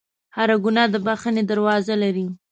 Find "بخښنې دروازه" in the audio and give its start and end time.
1.05-1.93